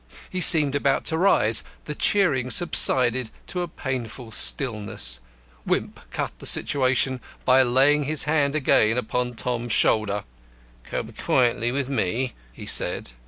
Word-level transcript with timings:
He 0.31 0.41
seemed 0.41 0.73
about 0.73 1.05
to 1.05 1.17
rise. 1.19 1.63
The 1.85 1.93
cheering 1.93 2.49
subsided 2.49 3.29
to 3.45 3.61
a 3.61 3.67
painful 3.67 4.31
stillness. 4.31 5.21
Wimp 5.63 5.99
cut 6.09 6.31
the 6.39 6.47
situation 6.47 7.21
by 7.45 7.61
laying 7.61 8.05
his 8.05 8.23
hand 8.23 8.55
again 8.55 8.97
upon 8.97 9.35
Tom's 9.35 9.73
shoulder. 9.73 10.23
"Come 10.85 11.11
quietly 11.11 11.71
with 11.71 11.87
me," 11.87 12.33
he 12.51 12.65
said. 12.65 13.11